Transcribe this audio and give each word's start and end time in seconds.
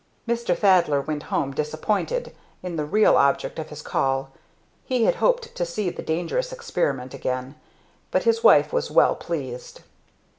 Mr. 0.27 0.57
Thaddler 0.57 1.01
went 1.01 1.21
home 1.29 1.53
disappointed 1.53 2.33
in 2.63 2.75
the 2.75 2.85
real 2.85 3.15
object 3.17 3.59
of 3.59 3.69
his 3.69 3.83
call 3.83 4.31
he 4.83 5.03
had 5.03 5.17
hoped 5.21 5.53
to 5.53 5.63
see 5.63 5.91
the 5.91 6.01
Dangerous 6.01 6.51
Experiment 6.51 7.13
again. 7.13 7.53
But 8.09 8.23
his 8.23 8.43
wife 8.43 8.73
was 8.73 8.89
well 8.89 9.13
pleased. 9.15 9.81